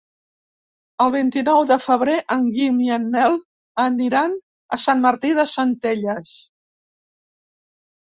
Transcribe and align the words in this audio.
El 1.03 1.11
vint-i-nou 1.15 1.65
de 1.71 1.75
febrer 1.87 2.15
en 2.35 2.47
Guim 2.55 2.79
i 2.85 2.89
en 2.95 3.05
Nel 3.15 3.37
aniran 3.83 4.33
a 4.77 4.79
Sant 4.87 5.05
Martí 5.05 5.35
de 5.41 5.45
Centelles. 5.53 6.33